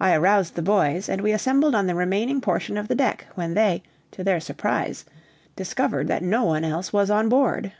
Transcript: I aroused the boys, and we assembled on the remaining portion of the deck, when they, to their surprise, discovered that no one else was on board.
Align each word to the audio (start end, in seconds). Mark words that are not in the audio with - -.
I 0.00 0.12
aroused 0.16 0.56
the 0.56 0.60
boys, 0.60 1.08
and 1.08 1.20
we 1.20 1.30
assembled 1.30 1.72
on 1.76 1.86
the 1.86 1.94
remaining 1.94 2.40
portion 2.40 2.76
of 2.76 2.88
the 2.88 2.96
deck, 2.96 3.28
when 3.36 3.54
they, 3.54 3.84
to 4.10 4.24
their 4.24 4.40
surprise, 4.40 5.04
discovered 5.54 6.08
that 6.08 6.20
no 6.24 6.42
one 6.42 6.64
else 6.64 6.92
was 6.92 7.10
on 7.12 7.28
board. 7.28 7.70